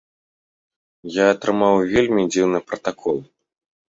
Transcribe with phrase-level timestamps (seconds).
[1.15, 3.21] Я атрымаў вельмі дзіўны пратакол.